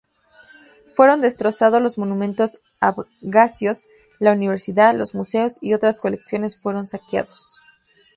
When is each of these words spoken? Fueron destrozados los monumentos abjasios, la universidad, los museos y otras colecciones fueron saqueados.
Fueron 0.95 1.21
destrozados 1.21 1.79
los 1.79 1.99
monumentos 1.99 2.61
abjasios, 2.79 3.83
la 4.17 4.31
universidad, 4.31 4.95
los 4.95 5.13
museos 5.13 5.59
y 5.61 5.75
otras 5.75 6.01
colecciones 6.01 6.59
fueron 6.59 6.87
saqueados. 6.87 7.59